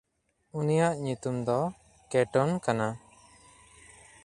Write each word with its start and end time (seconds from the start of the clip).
ᱩᱱᱤᱭᱟᱜ 0.59 0.95
ᱧᱩᱛᱩᱢ 1.05 1.35
ᱫᱚ 1.47 1.59
ᱠᱮᱴᱚᱱ 2.11 2.49
ᱠᱟᱱᱟ᱾ 2.65 2.87